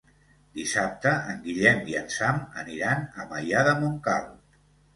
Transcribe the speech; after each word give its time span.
Dissabte 0.59 1.11
en 1.33 1.43
Guillem 1.43 1.85
i 1.93 1.99
en 2.01 2.09
Sam 2.15 2.41
aniran 2.63 3.07
a 3.25 3.29
Maià 3.35 3.65
de 3.71 3.79
Montcal. 3.85 4.29